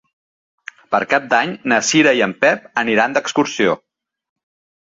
[0.95, 3.77] Per Cap d'Any na Cira i en Pep aniran d'excursió.